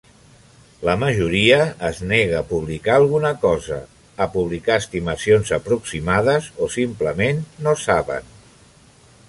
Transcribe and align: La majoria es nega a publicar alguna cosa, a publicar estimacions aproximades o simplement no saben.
La 0.87 0.93
majoria 1.01 1.57
es 1.89 1.99
nega 2.11 2.39
a 2.39 2.45
publicar 2.53 2.95
alguna 3.01 3.33
cosa, 3.43 3.77
a 4.25 4.29
publicar 4.37 4.77
estimacions 4.85 5.53
aproximades 5.59 6.51
o 6.65 6.71
simplement 6.79 7.45
no 7.69 7.77
saben. 7.87 8.33